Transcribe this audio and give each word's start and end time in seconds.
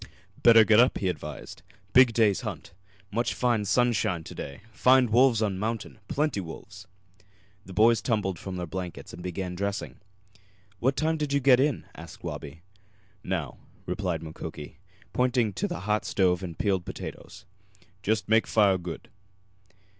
"Better 0.41 0.63
get 0.65 0.79
up," 0.79 0.97
he 0.97 1.09
advised. 1.09 1.61
"Big 1.93 2.11
day's 2.11 2.41
hunt. 2.41 2.73
Much 3.11 3.35
fine 3.35 3.65
sunshine 3.65 4.23
to 4.23 4.33
day. 4.33 4.61
Find 4.71 5.11
wolves 5.11 5.43
on 5.43 5.59
mountain 5.59 5.99
plenty 6.07 6.39
wolves!" 6.39 6.87
The 7.67 7.73
boys 7.73 8.01
tumbled 8.01 8.39
from 8.39 8.55
their 8.55 8.65
blankets 8.65 9.13
and 9.13 9.21
began 9.21 9.53
dressing. 9.53 9.99
"What 10.79 10.97
time 10.97 11.17
did 11.17 11.33
you 11.33 11.39
get 11.39 11.59
in?" 11.59 11.85
asked 11.93 12.23
Wabi. 12.23 12.63
"Now," 13.23 13.59
replied 13.85 14.23
Mukoki, 14.23 14.79
pointing 15.13 15.53
to 15.53 15.67
the 15.67 15.81
hot 15.81 16.03
stove 16.03 16.41
and 16.41 16.55
the 16.55 16.57
peeled 16.57 16.83
potatoes. 16.83 17.45
"Just 18.01 18.27
make 18.27 18.47
fire 18.47 18.79
good." 18.79 19.07